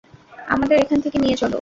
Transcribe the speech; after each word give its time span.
আমাদের 0.47 0.77
এখান 0.79 0.99
থেকে 1.05 1.17
নিয়ে 1.19 1.35
চলো! 1.35 1.49